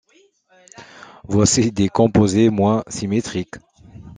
Voici 1.25 1.71
des 1.71 1.87
composés 1.87 2.49
moins 2.49 2.83
symétriques. 2.87 3.57